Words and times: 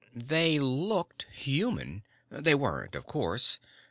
]They 0.33 0.57
looked 0.57 1.27
human. 1.31 2.01
They 2.31 2.55
weren't, 2.55 2.95
of 2.95 3.05
course. 3.05 3.59